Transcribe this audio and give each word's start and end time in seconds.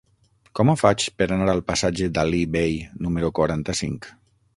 Com 0.59 0.69
ho 0.71 0.73
faig 0.83 1.03
per 1.19 1.27
anar 1.35 1.49
al 1.53 1.61
passatge 1.67 2.07
d'Alí 2.15 2.39
Bei 2.57 2.73
número 3.07 3.31
quaranta-cinc? 3.41 4.09